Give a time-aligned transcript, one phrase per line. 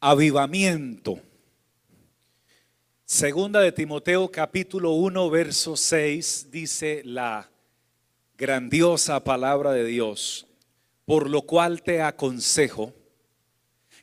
[0.00, 1.20] avivamiento.
[3.04, 7.50] Segunda de Timoteo capítulo 1 verso 6 dice la
[8.36, 10.46] grandiosa palabra de Dios,
[11.04, 12.94] por lo cual te aconsejo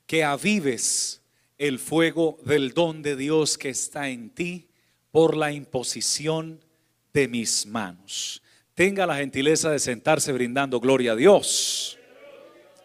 [0.06, 1.22] que avives
[1.58, 4.68] el fuego del don de Dios que está en ti
[5.12, 6.60] por la imposición
[7.14, 8.42] de mis manos.
[8.74, 11.98] Tenga la gentileza de sentarse brindando gloria a Dios.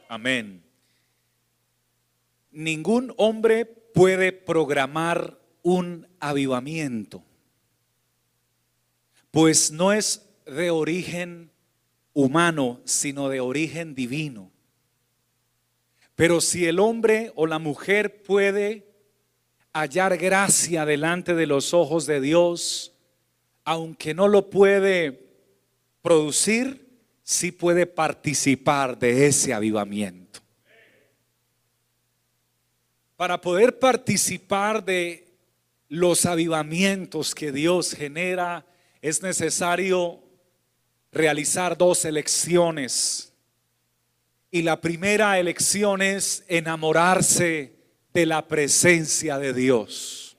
[0.08, 0.69] Amén.
[2.52, 7.22] Ningún hombre puede programar un avivamiento,
[9.30, 11.50] pues no es de origen
[12.12, 14.50] humano, sino de origen divino.
[16.14, 18.86] Pero si el hombre o la mujer puede
[19.72, 22.92] hallar gracia delante de los ojos de Dios,
[23.64, 25.28] aunque no lo puede
[26.02, 26.88] producir,
[27.22, 30.29] sí puede participar de ese avivamiento.
[33.20, 35.28] Para poder participar de
[35.90, 38.64] los avivamientos que Dios genera,
[39.02, 40.22] es necesario
[41.12, 43.34] realizar dos elecciones.
[44.50, 47.74] Y la primera elección es enamorarse
[48.14, 50.38] de la presencia de Dios.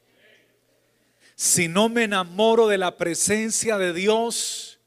[1.35, 4.79] Si no me enamoro de la presencia de Dios,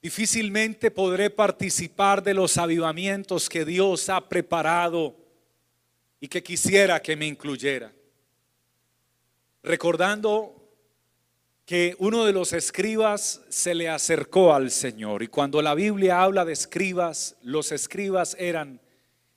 [0.00, 5.22] difícilmente podré participar de los avivamientos que Dios ha preparado
[6.24, 7.92] y que quisiera que me incluyera.
[9.62, 10.70] Recordando
[11.66, 16.46] que uno de los escribas se le acercó al Señor y cuando la Biblia habla
[16.46, 18.80] de escribas, los escribas eran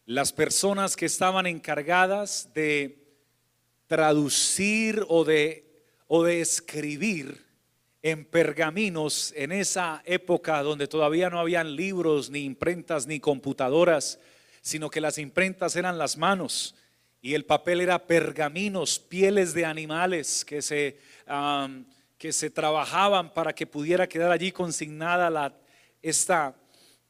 [0.05, 3.05] las personas que estaban encargadas de
[3.87, 7.45] traducir o de, o de escribir
[8.01, 14.21] en pergaminos en esa época donde todavía no habían libros, ni imprentas, ni computadoras,
[14.67, 16.75] sino que las imprentas eran las manos
[17.21, 20.99] y el papel era pergaminos, pieles de animales que se,
[22.17, 25.55] que se trabajaban para que pudiera quedar allí consignada la,
[26.01, 26.53] esta,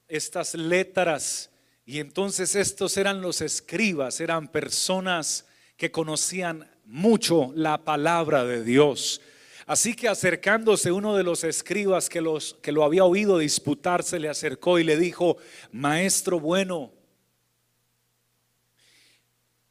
[0.08, 1.50] estas letras
[1.84, 5.48] y entonces estos eran los escribas, eran personas
[5.78, 9.20] que conocían mucho la palabra de Dios.
[9.66, 14.20] Así que acercándose uno de los escribas que, los, que lo había oído disputar, se
[14.20, 15.38] le acercó y le dijo,
[15.72, 16.92] Maestro bueno,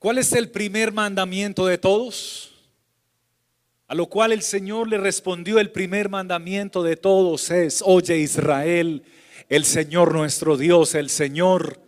[0.07, 2.55] ¿cuál es el primer mandamiento de todos?
[3.89, 9.03] A lo cual el Señor le respondió, el primer mandamiento de todos es, oye Israel,
[9.49, 11.81] el Señor nuestro Dios, el Señor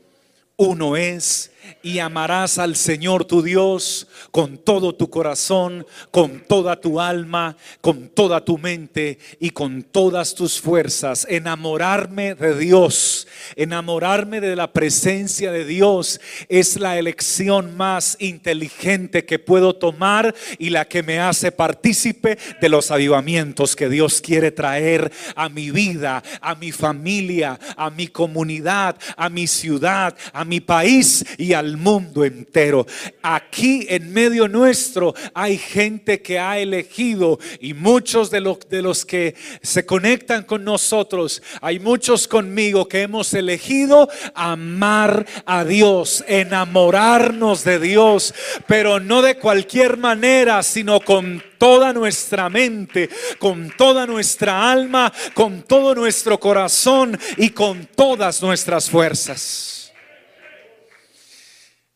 [0.56, 1.52] uno es
[1.82, 8.08] y amarás al Señor tu Dios con todo tu corazón, con toda tu alma, con
[8.08, 11.26] toda tu mente y con todas tus fuerzas.
[11.28, 13.26] Enamorarme de Dios,
[13.56, 20.70] enamorarme de la presencia de Dios es la elección más inteligente que puedo tomar y
[20.70, 26.22] la que me hace partícipe de los avivamientos que Dios quiere traer a mi vida,
[26.40, 32.24] a mi familia, a mi comunidad, a mi ciudad, a mi país y al mundo
[32.24, 32.86] entero.
[33.22, 39.04] Aquí en medio nuestro hay gente que ha elegido y muchos de los, de los
[39.04, 47.64] que se conectan con nosotros, hay muchos conmigo que hemos elegido amar a Dios, enamorarnos
[47.64, 48.34] de Dios,
[48.66, 55.62] pero no de cualquier manera, sino con toda nuestra mente, con toda nuestra alma, con
[55.62, 59.77] todo nuestro corazón y con todas nuestras fuerzas.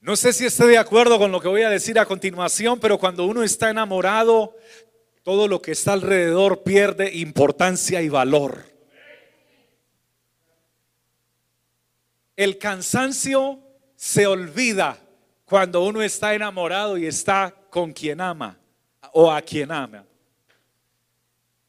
[0.02, 2.98] No sé si esté de acuerdo con lo que voy a decir a continuación, pero
[2.98, 4.56] cuando uno está enamorado,
[5.22, 8.64] todo lo que está alrededor pierde importancia y valor.
[12.34, 13.60] El cansancio
[13.94, 14.98] se olvida
[15.44, 18.58] cuando uno está enamorado y está con quien ama
[19.12, 20.04] o a quien ama.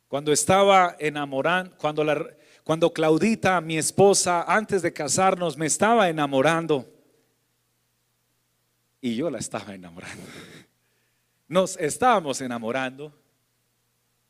[0.07, 2.03] Cuando estaba enamorando, cuando,
[2.63, 6.92] cuando Claudita, mi esposa, antes de casarnos, me estaba enamorando
[9.03, 10.23] y yo la estaba enamorando.
[11.49, 13.13] Nos estábamos enamorando.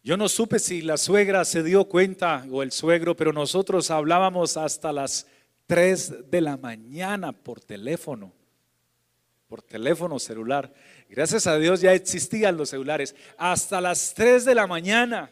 [0.03, 4.57] Yo no supe si la suegra se dio cuenta o el suegro, pero nosotros hablábamos
[4.57, 5.27] hasta las
[5.67, 8.33] 3 de la mañana por teléfono,
[9.47, 10.73] por teléfono celular.
[11.07, 13.15] Gracias a Dios ya existían los celulares.
[13.37, 15.29] Hasta las 3 de la mañana.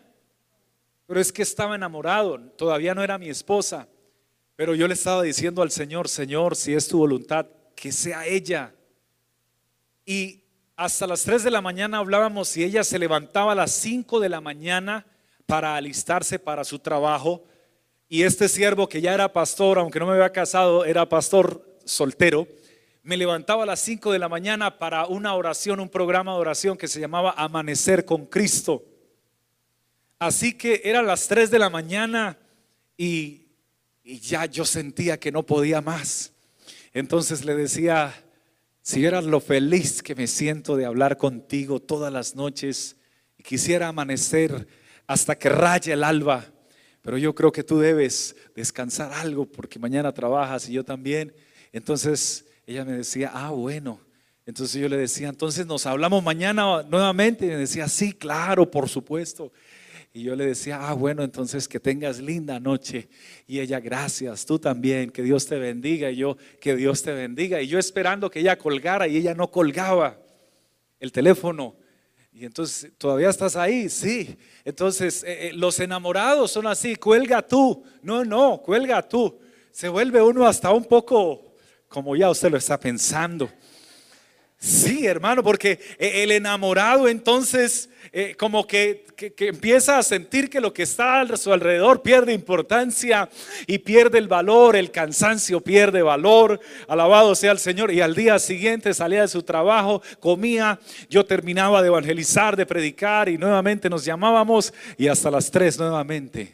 [1.08, 3.88] Pero es que estaba enamorado, todavía no era mi esposa.
[4.56, 8.76] Pero yo le estaba diciendo al Señor, Señor, si es tu voluntad, que sea ella
[10.12, 10.44] y
[10.76, 14.28] hasta las 3 de la mañana hablábamos y ella se levantaba a las 5 de
[14.28, 15.06] la mañana
[15.46, 17.46] para alistarse para su trabajo.
[18.10, 22.46] Y este siervo que ya era pastor, aunque no me había casado, era pastor soltero,
[23.04, 26.78] me levantaba a las 5 de la mañana para una oración, un programa de oración
[26.78, 28.84] que se llamaba Amanecer con Cristo.
[30.20, 32.38] Así que era las 3 de la mañana
[32.98, 33.48] y,
[34.04, 36.34] y ya yo sentía que no podía más.
[36.94, 38.14] Entonces le decía,
[38.82, 42.98] si vieras lo feliz que me siento de hablar contigo todas las noches
[43.38, 44.68] y quisiera amanecer
[45.06, 46.46] hasta que raye el alba,
[47.02, 51.34] pero yo creo que tú debes descansar algo porque mañana trabajas y yo también.
[51.72, 54.00] Entonces ella me decía, ah, bueno.
[54.46, 57.46] Entonces yo le decía, entonces nos hablamos mañana nuevamente.
[57.46, 59.52] Y me decía, sí, claro, por supuesto.
[60.14, 63.08] Y yo le decía, ah, bueno, entonces que tengas linda noche.
[63.48, 66.12] Y ella, gracias, tú también, que Dios te bendiga.
[66.12, 67.62] Y yo, que Dios te bendiga.
[67.62, 70.20] Y yo esperando que ella colgara y ella no colgaba
[71.00, 71.76] el teléfono.
[72.34, 73.90] Y entonces, ¿todavía estás ahí?
[73.90, 74.38] Sí.
[74.66, 77.84] Entonces, eh, eh, los enamorados son así, cuelga tú.
[78.02, 79.40] No, no, cuelga tú.
[79.72, 81.56] Se vuelve uno hasta un poco
[81.88, 83.50] como ya usted lo está pensando.
[84.62, 89.08] Sí, hermano, porque eh, el enamorado entonces eh, como que,
[89.40, 93.28] empieza a sentir que lo que está a su alrededor pierde importancia
[93.66, 97.92] y pierde el valor, el cansancio pierde valor, alabado sea el Señor.
[97.92, 100.80] Y al día siguiente salía de su trabajo, comía,
[101.10, 106.54] yo terminaba de evangelizar, de predicar y nuevamente nos llamábamos y hasta las tres nuevamente,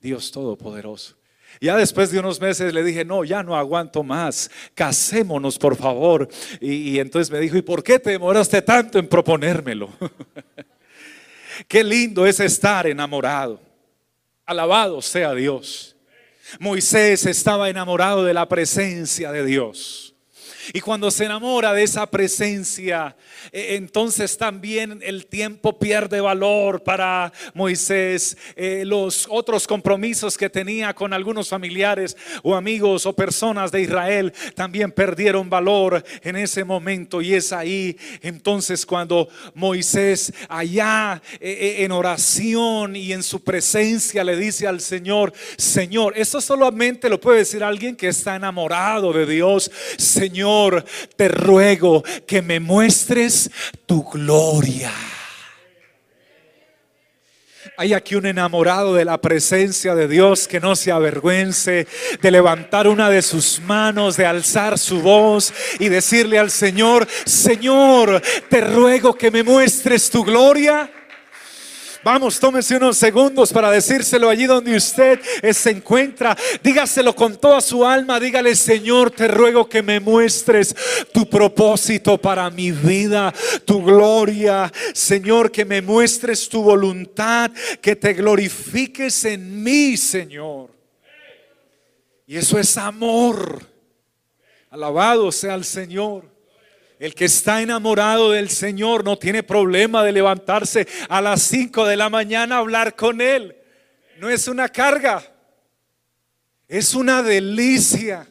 [0.00, 1.21] Dios Todopoderoso.
[1.62, 6.28] Ya después de unos meses le dije, no, ya no aguanto más, casémonos por favor.
[6.60, 9.88] Y, entonces me dijo, ¿y por qué te demoraste tanto en proponérmelo?
[11.68, 13.60] Qué lindo es estar enamorado.
[14.44, 15.94] Alabado sea Dios.
[16.58, 20.11] Moisés estaba enamorado de la presencia de Dios.
[20.72, 23.16] Y cuando se enamora de esa presencia,
[23.50, 28.36] e, entonces también el tiempo pierde valor para Moisés.
[28.54, 34.32] Eh, los otros compromisos que tenía con algunos familiares o amigos o personas de Israel
[34.54, 37.20] también perdieron valor en ese momento.
[37.20, 44.22] Y es ahí entonces cuando Moisés allá e, e, en oración y en su presencia
[44.22, 49.26] le dice al Señor, Señor, eso solamente lo puede decir alguien que está enamorado de
[49.26, 49.70] Dios.
[49.98, 50.51] Señor
[51.16, 53.50] te ruego que me muestres
[53.86, 54.92] tu gloria.
[57.78, 61.86] Hay aquí un enamorado de la presencia de Dios que no se avergüence
[62.20, 68.20] de levantar una de sus manos, de alzar su voz y decirle al Señor, Señor,
[68.50, 70.90] te ruego que me muestres tu gloria.
[72.04, 75.20] Vamos, tómese unos segundos para decírselo allí donde usted
[75.52, 76.36] se encuentra.
[76.60, 78.18] Dígaselo con toda su alma.
[78.18, 80.74] Dígale, Señor, te ruego que me muestres
[81.12, 83.32] tu propósito para mi vida,
[83.64, 84.72] tu gloria.
[84.92, 90.70] Señor, que me muestres tu voluntad, que te glorifiques en mí, Señor.
[92.26, 93.64] Y eso es amor.
[94.70, 96.31] Alabado sea el Señor.
[97.02, 101.96] El que está enamorado del Señor no tiene problema de levantarse a las 5 de
[101.96, 103.56] la mañana a hablar con Él.
[104.20, 105.20] No es una carga,
[106.68, 108.28] es una delicia.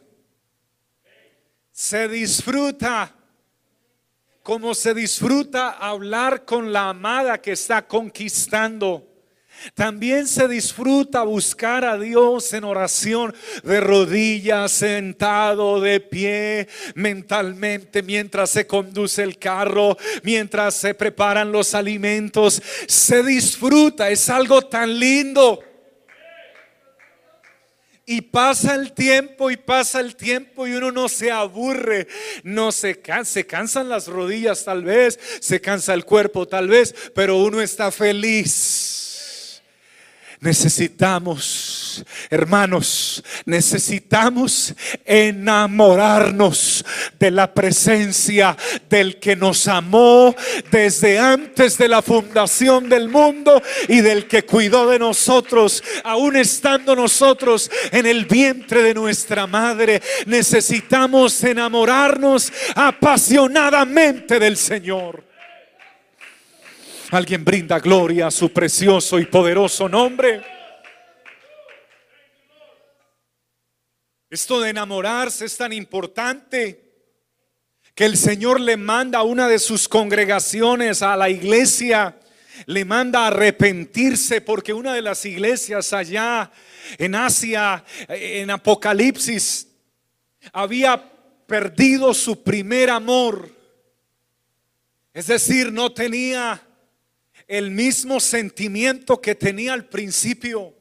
[1.74, 3.14] Se disfruta
[4.42, 9.06] como se disfruta hablar con la amada que está conquistando.
[9.74, 13.34] También se disfruta buscar a Dios en oración,
[13.64, 21.76] de rodillas, sentado, de pie, mentalmente, mientras se conduce el carro, mientras se preparan los
[21.76, 22.62] alimentos.
[22.88, 25.60] Se disfruta, es algo tan lindo.
[28.04, 32.08] Y pasa el tiempo y pasa el tiempo y uno no se aburre,
[32.44, 36.94] no se cansa, se cansan las rodillas tal vez, se cansa el cuerpo tal vez,
[37.14, 38.81] pero uno está feliz
[40.44, 44.74] Necesitamos, hermanos, necesitamos
[45.06, 46.84] enamorarnos
[47.20, 48.58] de la presencia
[48.90, 50.36] del que nos amó
[50.72, 56.96] desde antes de la fundación del mundo y del que cuidó de nosotros, aún estando
[56.96, 60.02] nosotros en el vientre de nuestra madre.
[60.26, 65.31] Necesitamos enamorarnos apasionadamente del Señor.
[67.12, 70.42] Alguien brinda gloria a su precioso y poderoso nombre.
[74.30, 76.90] Esto de enamorarse es tan importante
[77.94, 82.18] que el Señor le manda a una de sus congregaciones, a la iglesia,
[82.66, 86.50] le manda a arrepentirse porque una de las iglesias allá
[86.98, 89.68] en Asia, en Apocalipsis,
[90.54, 91.12] había
[91.46, 93.54] perdido su primer amor.
[95.14, 96.70] Es decir, no tenía
[97.52, 100.74] el mismo sentimiento que tenía al principio.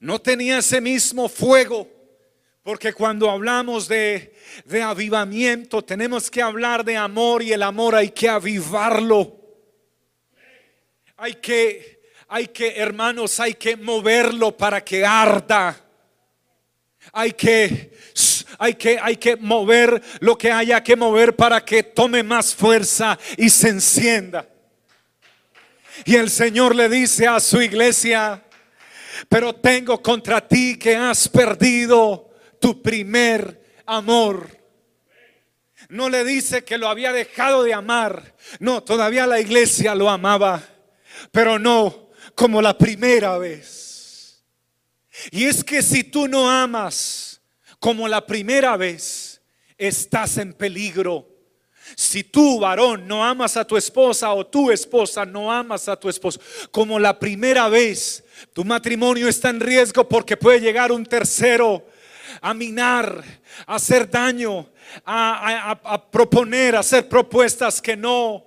[0.00, 1.88] No tenía ese mismo fuego
[2.64, 4.34] Porque cuando hablamos de,
[4.64, 9.38] de avivamiento, tenemos que hablar de amor y el amor hay que avivarlo.
[11.16, 15.78] Hay que, hay que, hermanos, hay que moverlo para que arda.
[17.12, 17.92] Hay que,
[18.58, 23.16] hay que, hay que mover lo que haya que mover para que tome más fuerza
[23.36, 24.48] y se encienda.
[26.04, 28.42] Y el Señor le dice a su iglesia,
[29.28, 34.48] pero tengo contra ti que has perdido tu primer amor.
[35.88, 38.34] No le dice que lo había dejado de amar.
[38.58, 40.62] No, todavía la iglesia lo amaba,
[41.30, 44.42] pero no como la primera vez.
[45.30, 47.40] Y es que si tú no amas
[47.78, 49.40] como la primera vez,
[49.78, 51.28] estás en peligro.
[51.96, 56.08] Si tú, varón, no amas a tu esposa o tu esposa no amas a tu
[56.08, 61.84] esposo como la primera vez, tu matrimonio está en riesgo porque puede llegar un tercero
[62.40, 63.22] a minar,
[63.66, 64.66] a hacer daño,
[65.04, 68.44] a, proponer, a hacer propuestas que no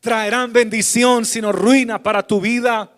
[0.00, 2.90] traerán bendición, sino ruina para tu vida.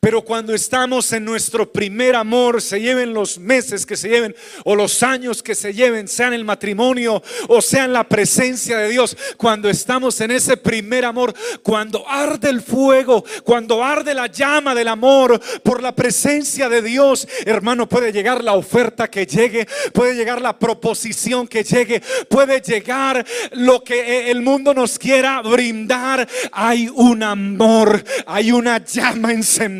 [0.00, 4.74] Pero cuando estamos en nuestro primer amor, se lleven los meses que se lleven o
[4.74, 8.88] los años que se lleven, sea en el matrimonio o sea en la presencia de
[8.88, 14.74] Dios, cuando estamos en ese primer amor, cuando arde el fuego, cuando arde la llama
[14.74, 20.14] del amor por la presencia de Dios, hermano, puede llegar la oferta que llegue, puede
[20.14, 26.28] llegar la proposición que llegue, puede llegar lo que el mundo nos quiera brindar.
[26.52, 29.73] Hay un amor, hay una llama encendida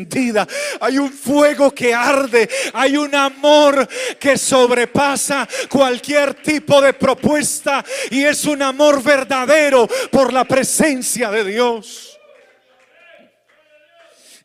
[0.79, 3.87] hay un fuego que arde, hay un amor
[4.19, 11.43] que sobrepasa cualquier tipo de propuesta y es un amor verdadero por la presencia de
[11.43, 12.19] Dios.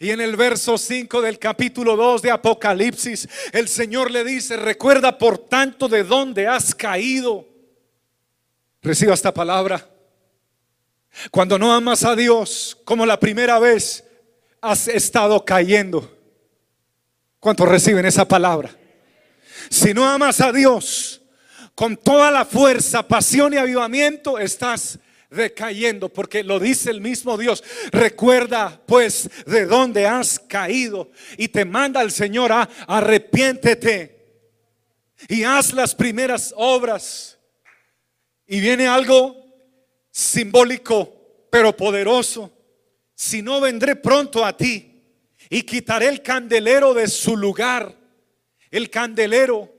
[0.03, 5.19] Y en el verso 5 del capítulo 2 de Apocalipsis, el Señor le dice, recuerda
[5.19, 7.47] por tanto de dónde has caído.
[8.81, 9.87] Reciba esta palabra.
[11.31, 14.05] Cuando no amas a Dios como la primera vez,
[14.61, 16.17] has estado cayendo.
[17.39, 18.71] ¿Cuántos reciben esa palabra?
[19.71, 21.23] Si no amas a Dios
[21.75, 24.99] con toda la fuerza, pasión y avivamiento, estás
[25.31, 27.63] decayendo, porque lo dice el mismo Dios.
[27.93, 34.21] Recuerda pues de dónde has caído y te manda el Señor a arrepiéntete
[35.29, 37.39] y haz las primeras obras.
[38.47, 39.37] Y viene algo
[40.11, 42.53] simbólico, pero poderoso
[43.21, 45.05] si no vendré pronto a ti
[45.51, 47.95] y quitaré el candelero de su lugar.
[48.71, 49.71] El candelero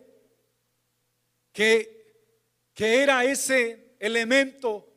[1.51, 4.87] que, que era ese elemento,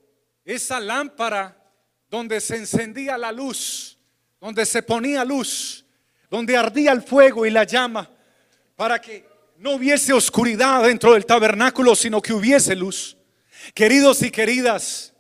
[0.44, 1.56] esa lámpara
[2.10, 3.96] donde se encendía la luz,
[4.38, 5.86] donde se ponía luz,
[6.28, 8.10] donde ardía el fuego y la llama,
[8.76, 13.16] para que no hubiese oscuridad dentro del tabernáculo, sino que hubiese luz.
[13.72, 15.13] Queridos y queridas,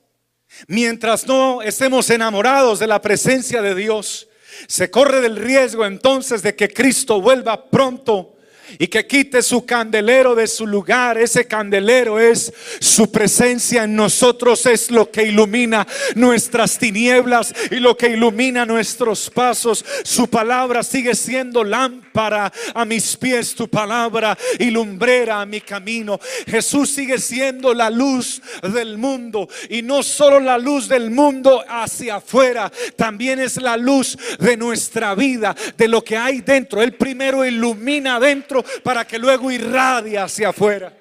[0.66, 4.28] Mientras no estemos enamorados de la presencia de Dios,
[4.66, 8.33] se corre del riesgo entonces de que Cristo vuelva pronto
[8.78, 11.18] y que quite su candelero de su lugar.
[11.18, 17.96] Ese candelero es su presencia en nosotros, es lo que ilumina nuestras tinieblas y lo
[17.96, 19.84] que ilumina nuestros pasos.
[20.04, 26.18] Su palabra sigue siendo lámpara a mis pies, tu palabra y lumbrera a mi camino.
[26.46, 32.16] Jesús sigue siendo la luz del mundo y no solo la luz del mundo hacia
[32.16, 36.82] afuera, también es la luz de nuestra vida, de lo que hay dentro.
[36.82, 40.92] Él primero ilumina dentro para que luego irradie hacia afuera.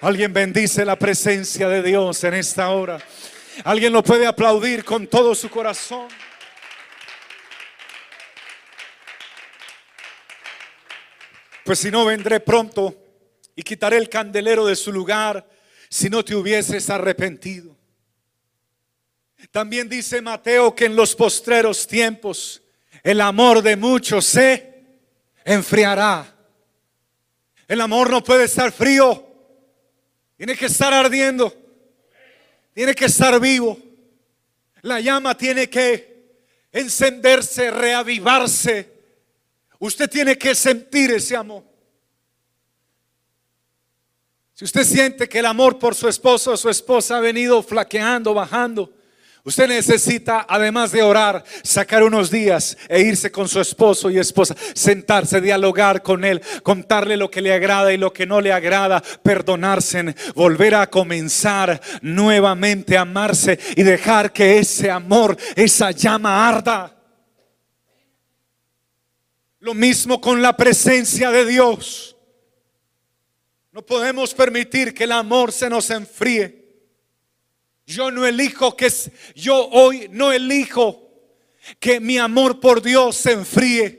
[0.00, 2.98] Alguien bendice la presencia de Dios en esta hora.
[3.64, 6.08] Alguien lo puede aplaudir con todo su corazón.
[11.64, 12.96] Pues si no, vendré pronto
[13.54, 15.46] y quitaré el candelero de su lugar
[15.90, 17.76] si no te hubieses arrepentido.
[19.50, 22.62] También dice Mateo que en los postreros tiempos
[23.02, 24.82] el amor de muchos se
[25.44, 26.39] enfriará.
[27.70, 29.24] El amor no puede estar frío.
[30.36, 31.54] Tiene que estar ardiendo.
[32.74, 33.78] Tiene que estar vivo.
[34.82, 36.40] La llama tiene que
[36.72, 38.92] encenderse, reavivarse.
[39.78, 41.62] Usted tiene que sentir ese amor.
[44.54, 48.34] Si usted siente que el amor por su esposo o su esposa ha venido flaqueando,
[48.34, 48.92] bajando,
[49.42, 54.54] Usted necesita, además de orar, sacar unos días e irse con su esposo y esposa,
[54.74, 59.02] sentarse, dialogar con él, contarle lo que le agrada y lo que no le agrada,
[59.22, 66.96] perdonarse, volver a comenzar nuevamente amarse y dejar que ese amor, esa llama arda.
[69.60, 72.16] Lo mismo con la presencia de Dios.
[73.72, 76.59] No podemos permitir que el amor se nos enfríe.
[77.90, 78.88] Yo no elijo que
[79.34, 81.10] yo hoy no elijo
[81.80, 83.98] que mi amor por Dios se enfríe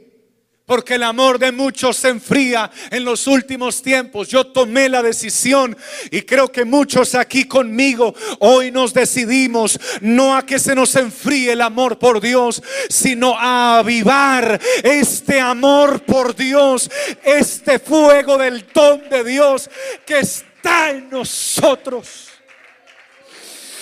[0.65, 4.29] porque el amor de muchos se enfría en los últimos tiempos.
[4.29, 5.75] Yo tomé la decisión
[6.09, 11.51] y creo que muchos aquí conmigo hoy nos decidimos no a que se nos enfríe
[11.51, 16.89] el amor por Dios, sino a avivar este amor por Dios,
[17.25, 19.69] este fuego del don de Dios
[20.05, 22.30] que está en nosotros.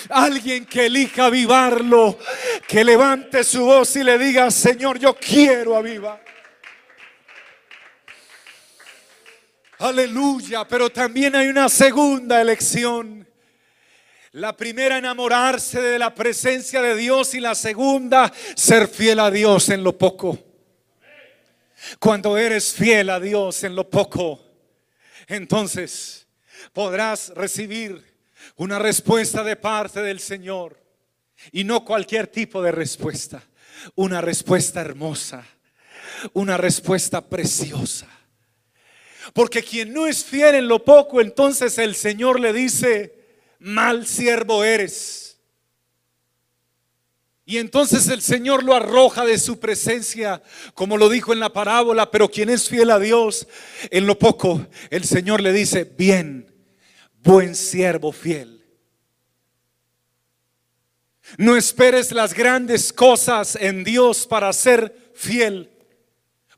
[0.09, 2.17] Alguien que elija avivarlo,
[2.67, 6.23] que levante su voz y le diga, Señor, yo quiero avivar.
[9.77, 13.27] Aleluya, pero también hay una segunda elección.
[14.33, 19.69] La primera, enamorarse de la presencia de Dios y la segunda, ser fiel a Dios
[19.69, 20.37] en lo poco.
[21.99, 24.43] Cuando eres fiel a Dios en lo poco,
[25.27, 26.27] entonces
[26.73, 28.08] podrás recibir
[28.55, 30.79] una respuesta de parte del Señor.
[31.51, 33.43] Y no cualquier tipo de respuesta,
[33.95, 35.45] una respuesta hermosa,
[36.33, 38.07] una respuesta preciosa.
[39.33, 43.19] Porque quien no es fiel en lo poco, entonces el Señor le dice,
[43.59, 45.39] mal siervo eres.
[47.45, 50.43] Y entonces el Señor lo arroja de su presencia,
[50.75, 53.47] como lo dijo en la parábola, pero quien es fiel a Dios
[53.89, 56.48] en lo poco, el Señor le dice, bien,
[57.23, 58.59] buen siervo fiel.
[61.37, 65.71] No esperes las grandes cosas en Dios para ser fiel.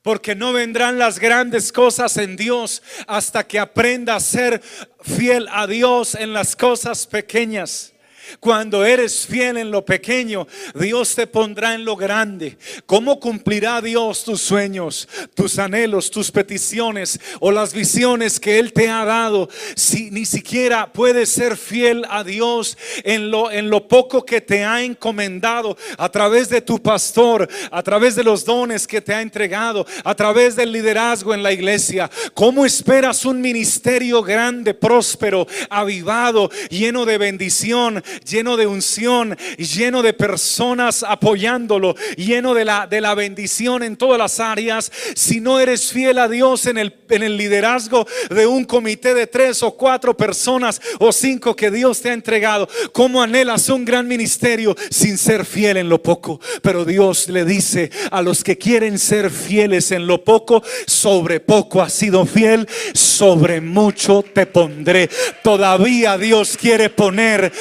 [0.02, 4.62] Porque no vendrán las grandes cosas en Dios hasta que aprenda a ser
[5.02, 7.94] fiel a Dios en las cosas pequeñas.
[8.40, 12.58] Cuando eres fiel en lo pequeño, Dios te pondrá en lo grande.
[12.86, 18.90] ¿Cómo cumplirá Dios tus sueños, tus anhelos, tus peticiones o las visiones que Él te
[18.90, 24.26] ha dado si ni siquiera puedes ser fiel a Dios en lo, en lo poco
[24.26, 29.02] que te ha encomendado a través de tu pastor, a través de los dones que
[29.02, 32.10] te ha entregado, a través del liderazgo en la iglesia?
[32.34, 40.14] ¿Cómo esperas un ministerio grande, próspero, avivado, lleno de bendición, lleno de unción, lleno de
[40.14, 45.92] personas apoyándolo, lleno de la, de la bendición en todas las áreas, si no eres
[45.92, 50.16] fiel a Dios en el, en el liderazgo de un comité de tres o cuatro
[50.16, 55.46] personas o cinco que Dios te ha entregado, ¿cómo anhelas un gran ministerio sin ser
[55.46, 56.40] fiel en lo poco?
[56.62, 61.82] Pero Dios le dice a los que quieren ser fieles en lo poco, sobre poco
[61.82, 65.10] has sido fiel, sobre mucho te pondré.
[65.44, 67.52] Todavía Dios quiere poner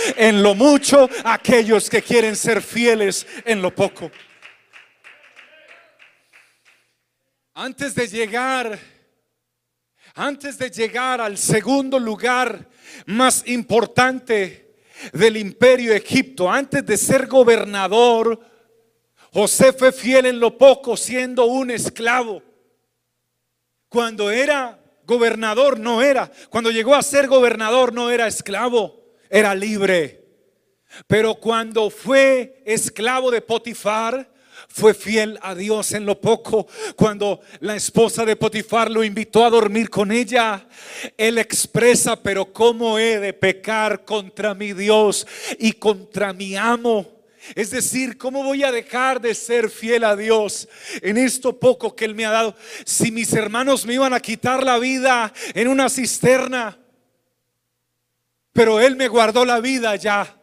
[0.42, 4.10] lo mucho aquellos que quieren ser fieles en lo poco.
[7.54, 8.78] Antes de llegar,
[10.14, 12.68] antes de llegar al segundo lugar
[13.06, 14.76] más importante
[15.12, 18.40] del imperio Egipto, antes de ser gobernador,
[19.32, 22.42] José fue fiel en lo poco siendo un esclavo.
[23.88, 30.19] Cuando era gobernador no era, cuando llegó a ser gobernador no era esclavo, era libre.
[31.06, 34.28] Pero cuando fue esclavo de Potifar,
[34.68, 36.66] fue fiel a Dios en lo poco.
[36.96, 40.66] Cuando la esposa de Potifar lo invitó a dormir con ella,
[41.16, 45.26] él expresa, pero ¿cómo he de pecar contra mi Dios
[45.58, 47.20] y contra mi amo?
[47.54, 50.68] Es decir, ¿cómo voy a dejar de ser fiel a Dios
[51.02, 52.54] en esto poco que Él me ha dado?
[52.84, 56.78] Si mis hermanos me iban a quitar la vida en una cisterna,
[58.52, 60.39] pero Él me guardó la vida ya.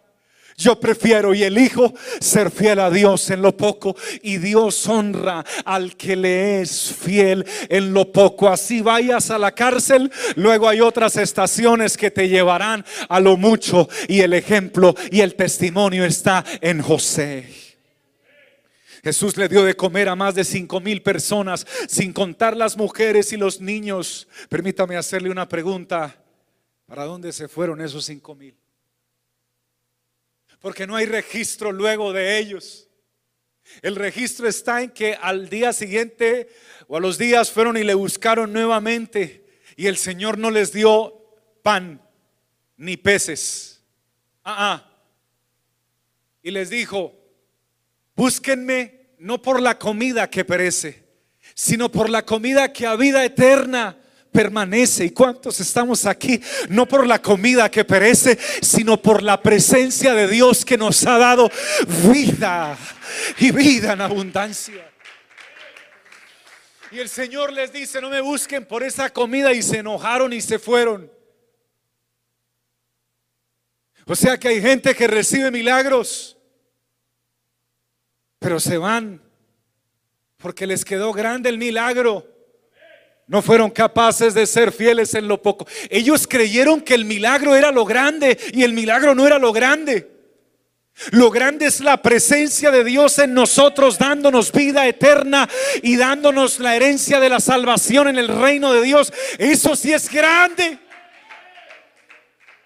[0.59, 5.95] Yo prefiero y elijo ser fiel a Dios en lo poco y Dios honra al
[5.95, 8.49] que le es fiel en lo poco.
[8.49, 13.87] Así vayas a la cárcel, luego hay otras estaciones que te llevarán a lo mucho
[14.07, 17.47] y el ejemplo y el testimonio está en José.
[19.03, 23.31] Jesús le dio de comer a más de cinco mil personas, sin contar las mujeres
[23.31, 24.27] y los niños.
[24.49, 26.15] Permítame hacerle una pregunta.
[26.87, 28.55] ¿Para dónde se fueron esos cinco mil?
[30.59, 32.87] Porque no hay registro luego de ellos.
[33.81, 36.49] El registro está en que al día siguiente
[36.87, 41.13] o a los días fueron y le buscaron nuevamente y el Señor no les dio
[41.61, 42.01] pan
[42.77, 43.83] ni peces.
[44.43, 44.91] Ah, ah.
[46.41, 47.13] Y les dijo,
[48.15, 51.03] búsquenme no por la comida que perece,
[51.53, 53.99] sino por la comida que a vida eterna
[54.37, 55.05] permanece.
[55.05, 56.39] ¿Y cuántos estamos aquí?
[56.69, 61.17] No por la comida que perece, sino por la presencia de Dios que nos ha
[61.17, 61.49] dado
[62.13, 62.77] vida
[63.39, 64.91] y vida en abundancia.
[66.91, 70.39] Y el Señor les dice, no me busquen por esa comida y se enojaron y
[70.41, 71.11] se fueron.
[74.05, 76.37] O sea que hay gente que recibe milagros,
[78.37, 79.19] pero se van
[80.37, 82.36] porque les quedó grande el milagro.
[83.27, 85.67] No fueron capaces de ser fieles en lo poco.
[85.89, 90.09] Ellos creyeron que el milagro era lo grande y el milagro no era lo grande.
[91.11, 95.47] Lo grande es la presencia de Dios en nosotros, dándonos vida eterna
[95.83, 99.13] y dándonos la herencia de la salvación en el reino de Dios.
[99.37, 100.79] Eso sí es grande.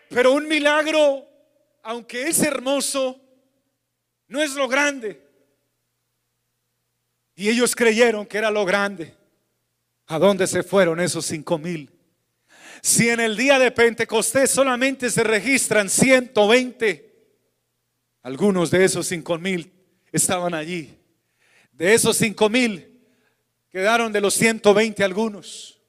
[0.10, 1.28] Pero un milagro
[1.84, 3.20] aunque es hermoso,
[4.28, 5.22] no es lo grande.
[7.36, 9.16] Y ellos creyeron que era lo grande.
[10.12, 11.90] ¿A dónde se fueron esos cinco mil?
[12.82, 17.16] Si en el día de Pentecostés solamente se registran 120,
[18.22, 19.72] algunos de esos cinco mil
[20.12, 20.94] estaban allí.
[21.72, 23.08] De esos cinco mil
[23.70, 25.80] quedaron de los 120 algunos.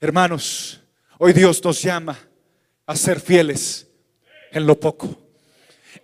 [0.00, 0.80] Hermanos,
[1.16, 2.18] hoy Dios nos llama
[2.84, 3.86] a ser fieles
[4.50, 5.22] en lo poco,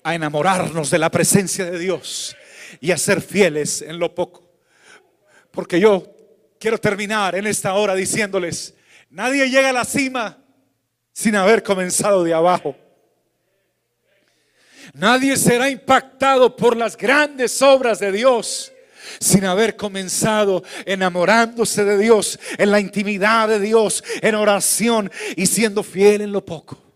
[0.05, 2.37] a enamorarnos de la presencia de Dios
[2.81, 4.49] y a ser fieles en lo poco.
[5.51, 6.22] Porque yo
[6.63, 8.73] quiero terminar en esta hora diciéndoles,
[9.11, 10.39] nadie llega a la cima
[11.13, 12.77] sin haber comenzado de abajo.
[14.95, 18.73] Nadie será impactado por las grandes obras de Dios
[19.19, 25.83] sin haber comenzado enamorándose de Dios, en la intimidad de Dios, en oración y siendo
[25.83, 26.92] fiel en lo poco.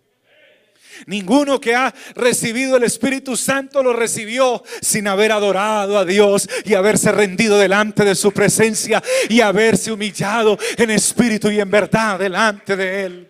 [1.06, 6.74] Ninguno que ha recibido el Espíritu Santo lo recibió sin haber adorado a Dios y
[6.74, 12.76] haberse rendido delante de su presencia y haberse humillado en espíritu y en verdad delante
[12.76, 13.28] de Él.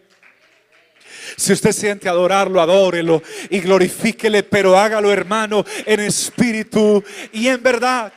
[1.37, 7.02] Si usted siente adorarlo, adórelo y glorifíquele, pero hágalo, hermano, en espíritu
[7.33, 8.12] y en verdad.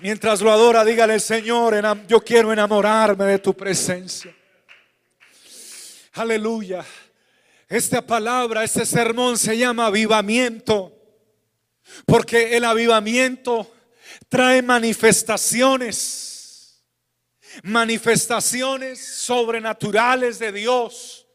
[0.00, 1.74] Mientras lo adora, dígale, Señor,
[2.06, 4.35] yo quiero enamorarme de tu presencia.
[6.16, 6.84] Aleluya.
[7.68, 10.98] Esta palabra, este sermón se llama avivamiento.
[12.06, 13.70] Porque el avivamiento
[14.30, 16.82] trae manifestaciones.
[17.64, 21.26] Manifestaciones sobrenaturales de Dios.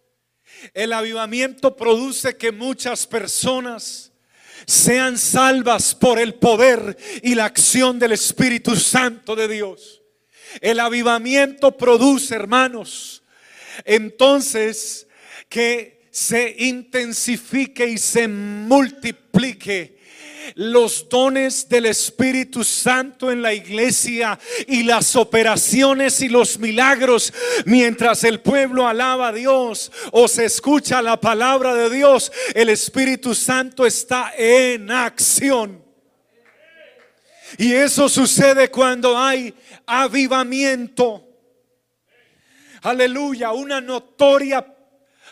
[0.73, 4.11] El avivamiento produce que muchas personas
[4.65, 10.01] sean salvas por el poder y la acción del Espíritu Santo de Dios.
[10.59, 13.20] El avivamiento produce, hermanos,
[13.85, 15.07] entonces
[15.49, 20.01] que se intensifique y se multiplique
[20.55, 27.33] los dones del Espíritu Santo en la iglesia y las operaciones y los milagros
[27.65, 33.33] mientras el pueblo alaba a Dios o se escucha la palabra de Dios, el Espíritu
[33.35, 35.81] Santo está en acción.
[37.57, 39.53] Y eso sucede cuando hay
[39.85, 41.30] avivamiento
[42.81, 44.65] aleluya, una notoria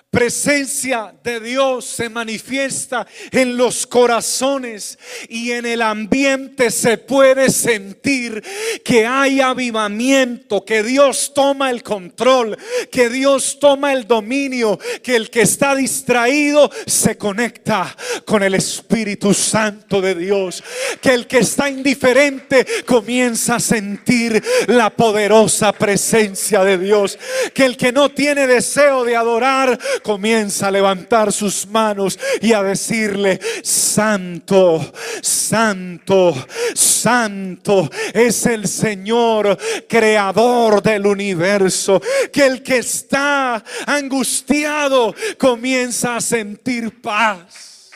[0.09, 8.43] presencia de Dios se manifiesta en los corazones y en el ambiente se puede sentir
[8.83, 12.57] que hay avivamiento, que Dios toma el control,
[12.91, 17.95] que Dios toma el dominio, que el que está distraído se conecta
[18.25, 20.63] con el Espíritu Santo de Dios,
[21.01, 27.19] que el que está indiferente comienza a sentir la poderosa presencia de Dios,
[27.53, 32.63] que el que no tiene deseo de adorar comienza a levantar sus manos y a
[32.63, 36.33] decirle, Santo, Santo,
[36.73, 39.57] Santo es el Señor,
[39.87, 47.91] creador del universo, que el que está angustiado comienza a sentir paz.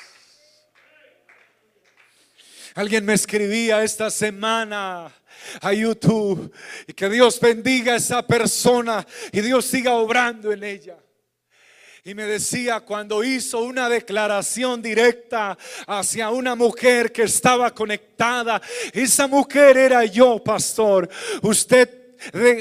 [2.76, 5.12] Alguien me escribía esta semana
[5.62, 6.52] a YouTube
[6.88, 10.98] y que Dios bendiga a esa persona y Dios siga obrando en ella.
[12.06, 18.62] Y me decía cuando hizo una declaración directa hacia una mujer que estaba conectada,
[18.92, 21.08] esa mujer era yo, pastor.
[21.42, 22.03] Usted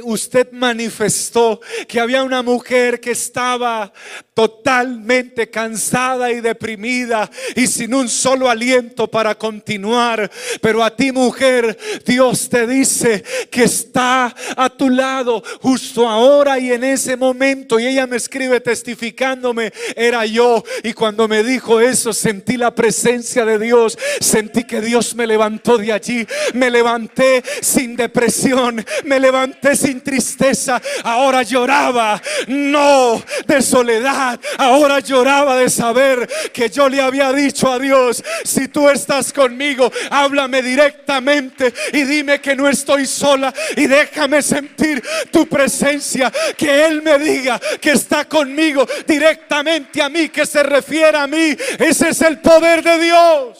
[0.04, 3.92] usted manifestó que había una mujer que estaba
[4.34, 10.30] totalmente cansada y deprimida y sin un solo aliento para continuar.
[10.60, 16.72] Pero a ti mujer, Dios te dice que está a tu lado justo ahora y
[16.72, 17.78] en ese momento.
[17.78, 20.64] Y ella me escribe testificándome, era yo.
[20.82, 25.78] Y cuando me dijo eso, sentí la presencia de Dios, sentí que Dios me levantó
[25.78, 26.26] de allí.
[26.54, 35.56] Me levanté sin depresión, me levanté sin tristeza, ahora lloraba, no de soledad, ahora lloraba
[35.56, 41.72] de saber que yo le había dicho a Dios, si tú estás conmigo, háblame directamente
[41.92, 47.60] y dime que no estoy sola y déjame sentir tu presencia, que Él me diga
[47.80, 51.56] que está conmigo directamente a mí, que se refiere a mí.
[51.78, 53.58] Ese es el poder de Dios.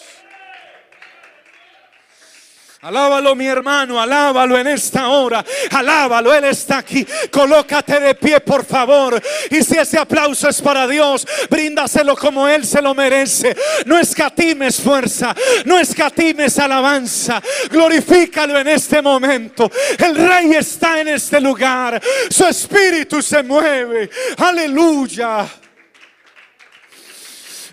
[2.85, 7.07] Alábalo mi hermano, alábalo en esta hora, alábalo, Él está aquí.
[7.31, 9.23] Colócate de pie, por favor.
[9.51, 13.57] Y si ese aplauso es para Dios, bríndaselo como Él se lo merece.
[13.87, 15.33] No escatimes fuerza,
[15.65, 17.41] no escatimes alabanza.
[17.71, 19.71] Glorifícalo en este momento.
[19.97, 24.11] El Rey está en este lugar, su espíritu se mueve.
[24.39, 25.49] Aleluya.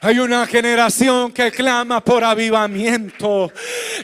[0.02, 3.52] Hay una generación que clama por avivamiento.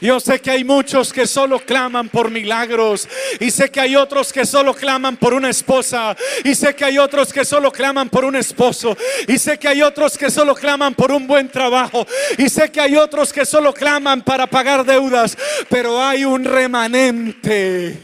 [0.02, 3.08] Yo sé que hay muchos que solo claman por milagros.
[3.40, 6.14] Y sé que hay otros que solo claman por una esposa.
[6.44, 8.94] Y sé que hay otros que solo claman por un esposo.
[9.26, 12.06] Y sé que hay otros que solo claman por un buen trabajo.
[12.36, 15.36] Y sé que hay otros que solo claman para pagar deudas.
[15.70, 17.96] Pero hay un remanente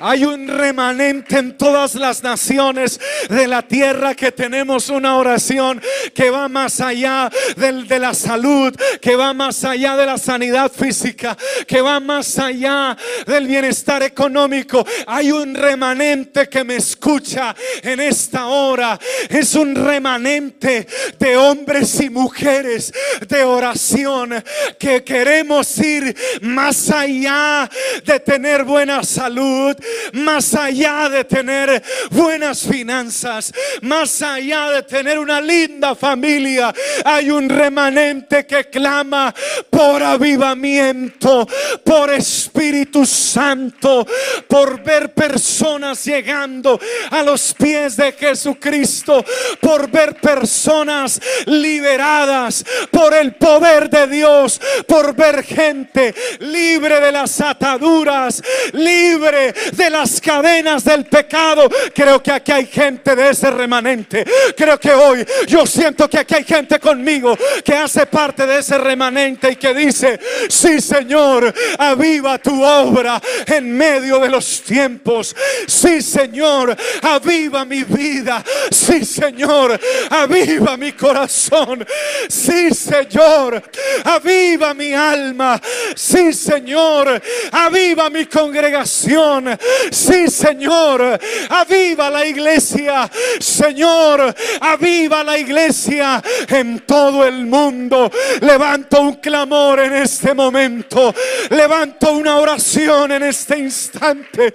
[0.00, 5.80] hay un remanente en todas las naciones de la tierra que tenemos una oración
[6.14, 10.70] que va más allá del, de la salud, que va más allá de la sanidad
[10.70, 14.86] física, que va más allá del bienestar económico.
[15.06, 18.98] Hay un remanente que me escucha en esta hora.
[19.28, 20.86] Es un remanente
[21.18, 22.92] de hombres y mujeres
[23.28, 24.42] de oración
[24.78, 27.68] que queremos ir más allá
[28.04, 29.76] de tener buena salud
[30.12, 36.72] más allá de tener buenas finanzas, más allá de tener una linda familia,
[37.04, 39.34] hay un remanente que clama
[39.70, 41.46] por avivamiento,
[41.84, 44.06] por Espíritu Santo,
[44.48, 46.78] por ver personas llegando
[47.10, 49.24] a los pies de Jesucristo,
[49.60, 57.40] por ver personas liberadas por el poder de Dios, por ver gente libre de las
[57.40, 58.42] ataduras,
[58.72, 61.68] libre de las cadenas del pecado.
[61.94, 64.24] Creo que aquí hay gente de ese remanente.
[64.56, 68.78] Creo que hoy yo siento que aquí hay gente conmigo que hace parte de ese
[68.78, 75.34] remanente y que dice, sí Señor, aviva tu obra en medio de los tiempos.
[75.66, 78.44] Sí Señor, aviva mi vida.
[78.70, 79.78] Sí Señor,
[80.10, 81.86] aviva mi corazón.
[82.28, 83.62] Sí Señor,
[84.04, 85.60] aviva mi alma.
[85.94, 87.20] Sí Señor,
[87.52, 89.58] aviva mi congregación.
[89.90, 93.10] Sí, Señor, aviva la iglesia.
[93.38, 98.10] Señor, aviva la iglesia en todo el mundo.
[98.40, 101.14] Levanto un clamor en este momento.
[101.50, 104.52] Levanto una oración en este instante.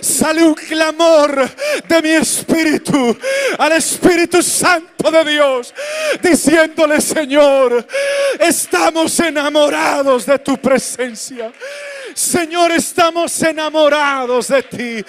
[0.00, 1.48] Sale un clamor
[1.86, 3.16] de mi espíritu
[3.58, 5.74] al Espíritu Santo de Dios,
[6.22, 7.86] diciéndole, Señor,
[8.38, 11.52] estamos enamorados de tu presencia.
[12.14, 15.04] Señor, estamos enamorados de ti.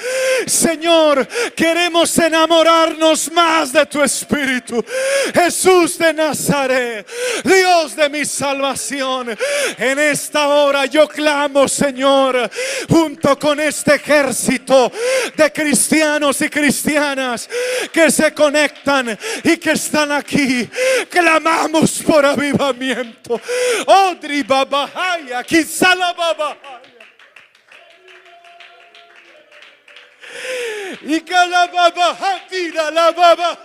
[0.45, 4.83] Señor, queremos enamorarnos más de tu Espíritu.
[5.33, 7.07] Jesús de Nazaret,
[7.43, 9.37] Dios de mi salvación.
[9.77, 12.49] En esta hora yo clamo, Señor,
[12.89, 14.91] junto con este ejército
[15.35, 17.49] de cristianos y cristianas
[17.91, 20.69] que se conectan y que están aquí.
[21.09, 23.39] Clamamos por avivamiento.
[23.87, 25.43] Odri Babahaya,
[25.95, 26.13] la
[30.29, 30.99] Babahaya.
[31.01, 33.59] Y cada baba la baba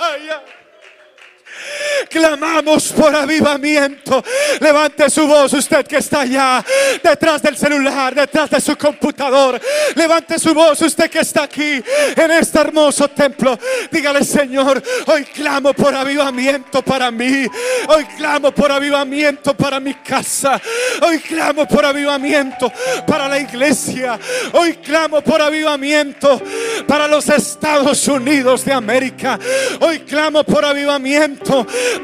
[2.10, 4.22] Clamamos por avivamiento.
[4.60, 6.64] Levante su voz usted que está allá,
[7.02, 9.60] detrás del celular, detrás de su computador.
[9.94, 11.82] Levante su voz usted que está aquí
[12.16, 13.58] en este hermoso templo.
[13.90, 17.46] Dígale, Señor, hoy clamo por avivamiento para mí.
[17.88, 20.60] Hoy clamo por avivamiento para mi casa.
[21.02, 22.72] Hoy clamo por avivamiento
[23.06, 24.18] para la iglesia.
[24.52, 26.40] Hoy clamo por avivamiento
[26.86, 29.38] para los Estados Unidos de América.
[29.80, 31.43] Hoy clamo por avivamiento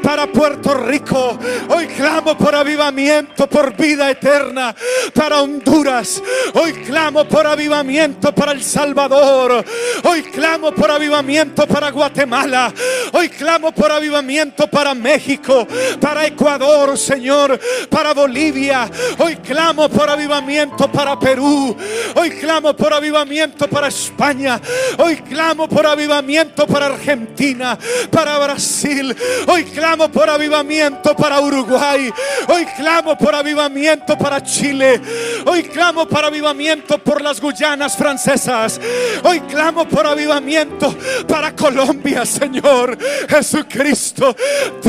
[0.01, 1.37] para Puerto Rico.
[1.69, 4.75] Hoy clamo por avivamiento, por vida eterna
[5.13, 6.21] para Honduras.
[6.53, 9.63] Hoy clamo por avivamiento para El Salvador.
[10.03, 12.73] Hoy clamo por avivamiento para Guatemala.
[13.13, 15.67] Hoy clamo por avivamiento para México,
[15.99, 18.89] para Ecuador, Señor, para Bolivia.
[19.17, 21.75] Hoy clamo por avivamiento para Perú.
[22.15, 24.61] Hoy clamo por avivamiento para España.
[24.97, 27.77] Hoy clamo por avivamiento para Argentina,
[28.11, 29.15] para Brasil.
[29.47, 32.11] Hoy clamo por avivamiento para Uruguay.
[32.47, 35.01] Hoy clamo por avivamiento para Chile.
[35.45, 38.79] Hoy clamo por avivamiento por las Guyanas francesas.
[39.23, 40.95] Hoy clamo por avivamiento
[41.27, 42.97] para Colombia, Señor
[43.29, 44.35] Jesucristo.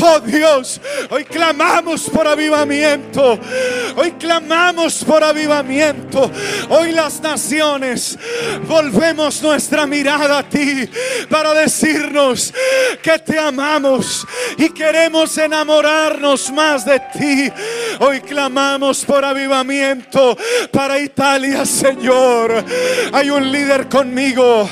[0.01, 3.39] Oh Dios, hoy clamamos por avivamiento.
[3.97, 6.31] Hoy clamamos por avivamiento.
[6.69, 8.19] Hoy las naciones
[8.67, 10.89] volvemos nuestra mirada a ti
[11.29, 12.53] para decirnos
[13.03, 17.53] que te amamos y queremos enamorarnos más de ti.
[18.01, 20.37] Hoy clamamos por avivamiento
[20.71, 22.64] para Italia, Señor.
[23.12, 24.68] Hay un líder conmigo,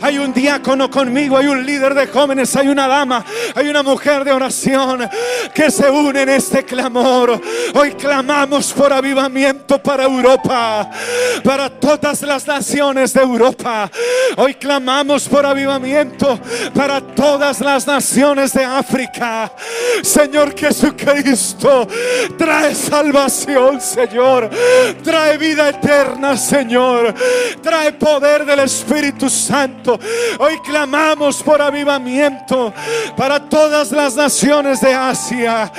[0.00, 3.24] hay un diácono conmigo, hay un líder de jóvenes, hay una dama,
[3.54, 5.08] hay una mujer de oración
[5.54, 7.40] que se une en este clamor.
[7.74, 10.90] Hoy clamamos por avivamiento para Europa,
[11.42, 13.90] para todas las naciones de Europa.
[14.36, 16.38] Hoy clamamos por avivamiento
[16.74, 19.03] para todas las naciones de África.
[20.02, 21.86] Señor Jesucristo,
[22.36, 24.50] trae salvación, Señor.
[25.02, 27.14] Trae vida eterna, Señor.
[27.62, 29.98] Trae poder del Espíritu Santo.
[30.38, 32.72] Hoy clamamos por avivamiento
[33.16, 35.70] para todas las naciones de Asia.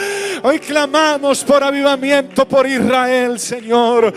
[0.44, 4.14] Hoy clamamos por avivamiento por Israel, Señor.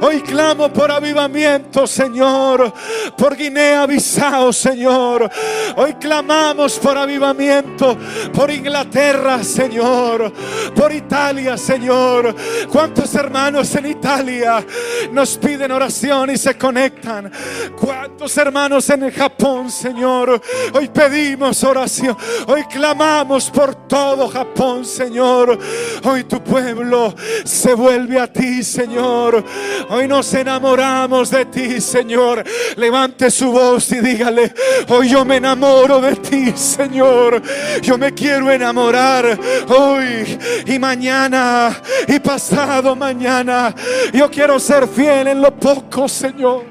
[0.00, 2.72] Hoy clamo por avivamiento, Señor,
[3.16, 5.28] por Guinea-Bissau, Señor.
[5.76, 7.96] Hoy clamamos por avivamiento
[8.32, 10.32] por Inglaterra, Señor,
[10.74, 12.34] por Italia, Señor.
[12.70, 14.64] ¿Cuántos hermanos en Italia
[15.12, 17.30] nos piden oración y se conectan?
[17.78, 20.40] ¿Cuántos hermanos en Japón, Señor?
[20.72, 22.16] Hoy pedimos oración.
[22.46, 25.58] Hoy clamamos por todo Japón, Señor.
[26.04, 29.44] Hoy tu pueblo se vuelve a ti, Señor.
[29.90, 32.44] Hoy nos enamoramos de ti, Señor.
[32.76, 34.52] Levante su voz y dígale,
[34.88, 37.42] hoy yo me enamoro de ti, Señor.
[37.82, 43.74] Yo me quiero enamorar hoy y mañana y pasado mañana.
[44.12, 46.64] Yo quiero ser fiel en lo poco, Señor.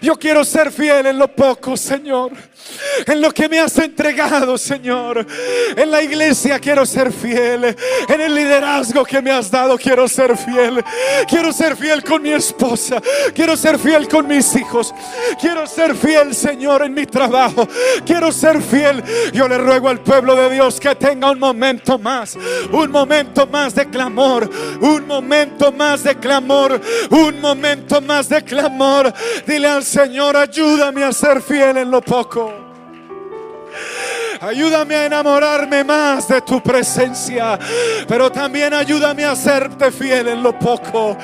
[0.00, 2.32] Yo quiero ser fiel en lo poco, Señor.
[3.06, 5.26] En lo que me has entregado, Señor.
[5.76, 7.76] En la iglesia quiero ser fiel.
[8.08, 10.82] En el liderazgo que me has dado quiero ser fiel.
[11.28, 13.00] Quiero ser fiel con mi esposa.
[13.34, 14.94] Quiero ser fiel con mis hijos.
[15.40, 17.68] Quiero ser fiel, Señor, en mi trabajo.
[18.04, 19.02] Quiero ser fiel.
[19.32, 22.36] Yo le ruego al pueblo de Dios que tenga un momento más.
[22.72, 24.50] Un momento más de clamor.
[24.80, 26.80] Un momento más de clamor.
[27.10, 29.12] Un momento más de clamor.
[29.46, 32.55] Dile al Señor, ayúdame a ser fiel en lo poco.
[34.40, 37.58] Ayúdame a enamorarme más de tu presencia,
[38.06, 41.16] pero también ayúdame a serte fiel en lo poco.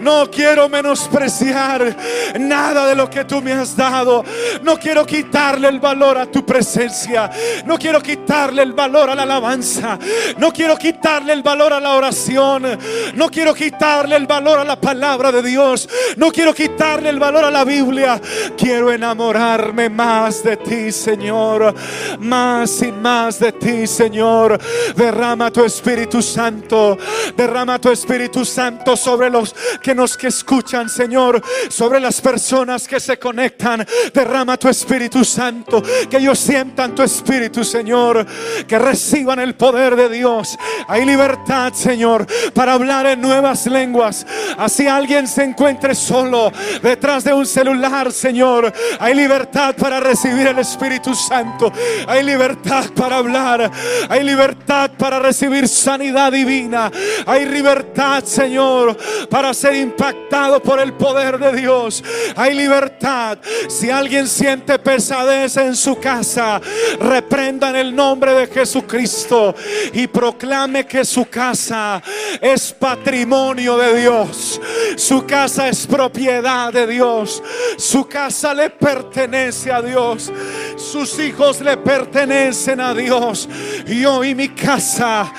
[0.00, 1.96] No quiero menospreciar
[2.38, 4.24] nada de lo que tú me has dado.
[4.62, 7.30] No quiero quitarle el valor a tu presencia.
[7.64, 9.98] No quiero quitarle el valor a la alabanza.
[10.38, 12.78] No quiero quitarle el valor a la oración.
[13.14, 15.88] No quiero quitarle el valor a la palabra de Dios.
[16.16, 18.20] No quiero quitarle el valor a la Biblia.
[18.56, 21.74] Quiero enamorarme más de ti, Señor.
[22.18, 24.58] Más más y más de ti, Señor.
[24.96, 26.96] Derrama tu Espíritu Santo.
[27.36, 31.42] Derrama tu Espíritu Santo sobre los que nos que escuchan, Señor.
[31.68, 33.86] Sobre las personas que se conectan.
[34.14, 35.82] Derrama tu Espíritu Santo.
[36.08, 38.26] Que ellos sientan tu Espíritu, Señor.
[38.66, 40.56] Que reciban el poder de Dios.
[40.86, 44.26] Hay libertad, Señor, para hablar en nuevas lenguas.
[44.56, 46.50] Así alguien se encuentre solo
[46.82, 48.72] detrás de un celular, Señor.
[48.98, 51.70] Hay libertad para recibir el Espíritu Santo.
[52.06, 53.70] Hay libertad libertad para hablar.
[54.08, 56.90] Hay libertad para recibir sanidad divina.
[57.26, 58.96] Hay libertad, Señor,
[59.28, 62.04] para ser impactado por el poder de Dios.
[62.36, 63.38] Hay libertad.
[63.68, 66.60] Si alguien siente pesadez en su casa,
[67.00, 69.54] reprenda en el nombre de Jesucristo
[69.92, 72.00] y proclame que su casa
[72.40, 74.60] es patrimonio de Dios.
[74.96, 77.42] Su casa es propiedad de Dios.
[77.76, 80.30] Su casa le pertenece a Dios.
[80.76, 83.48] Sus hijos le pertenecen pertenecen a Dios.
[83.86, 85.32] Yo y mi casa,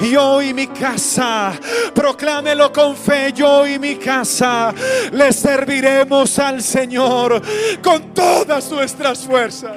[0.00, 1.52] yo y mi casa,
[1.94, 4.72] proclámelo con fe, yo y mi casa,
[5.12, 7.42] le serviremos al Señor
[7.82, 9.76] con todas nuestras fuerzas.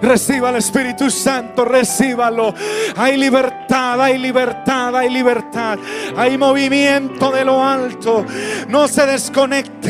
[0.00, 2.52] Reciba el Espíritu Santo, recíbalo.
[2.96, 5.78] Hay libertad, hay libertad, hay libertad.
[6.16, 8.24] Hay movimiento de lo alto.
[8.68, 9.82] No se desconecte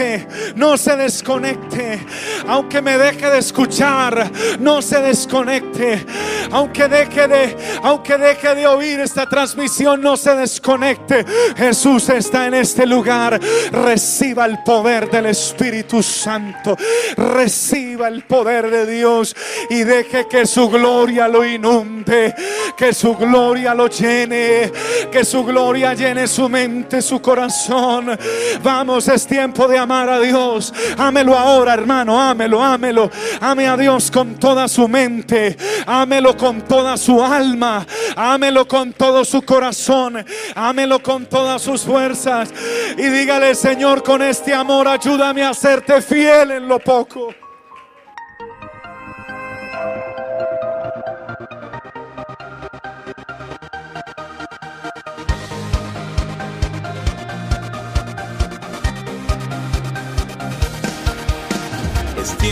[0.56, 2.00] no se desconecte.
[2.46, 4.30] Aunque me deje de escuchar,
[4.60, 6.04] no se desconecte.
[6.50, 11.24] Aunque deje de, aunque deje de oír esta transmisión, no se desconecte.
[11.56, 13.40] Jesús está en este lugar.
[13.70, 16.76] Reciba el poder del Espíritu Santo.
[17.16, 19.34] Reciba el poder de Dios
[19.70, 22.34] y deje que su gloria lo inunde,
[22.76, 24.72] que su gloria lo llene,
[25.10, 28.18] que su gloria llene su mente, su corazón.
[28.62, 30.72] Vamos, es tiempo de amar a Dios.
[30.98, 33.10] Ámelo ahora, hermano, ámelo, ámelo.
[33.40, 35.56] Ame a Dios con toda su mente,
[35.86, 42.52] ámelo con toda su alma, ámelo con todo su corazón, ámelo con todas sus fuerzas
[42.96, 47.41] y dígale, Señor, con este amor ayúdame a serte fiel en lo poco.